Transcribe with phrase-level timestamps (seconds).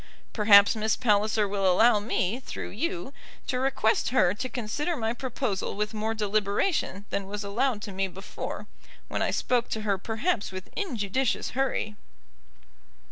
[0.33, 3.13] Perhaps Miss Palliser will allow me, through you,
[3.45, 8.07] to request her to consider my proposal with more deliberation than was allowed to me
[8.07, 8.65] before,
[9.09, 11.97] when I spoke to her perhaps with injudicious hurry.